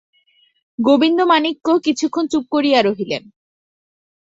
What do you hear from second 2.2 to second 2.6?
চুপ